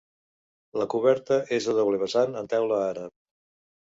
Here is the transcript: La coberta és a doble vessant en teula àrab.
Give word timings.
La 0.81 0.85
coberta 0.93 1.37
és 1.59 1.67
a 1.73 1.77
doble 1.79 2.01
vessant 2.05 2.39
en 2.41 2.49
teula 2.53 2.79
àrab. 2.87 3.13